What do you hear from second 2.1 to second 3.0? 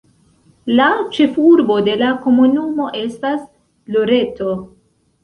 komunumo